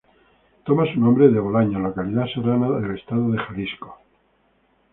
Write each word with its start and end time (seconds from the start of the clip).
Toma 0.63 0.91
su 0.91 0.99
nombre 0.99 1.29
de 1.29 1.39
Bolaños, 1.39 1.79
localidad 1.79 2.25
serrana 2.33 2.71
del 2.79 2.97
estado 2.97 3.29
de 3.29 3.37
Jalisco. 3.37 3.99